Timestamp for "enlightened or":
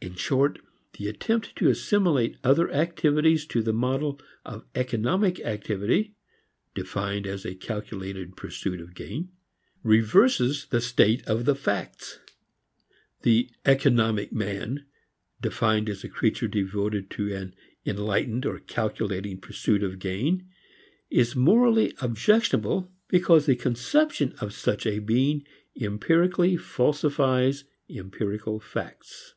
17.84-18.60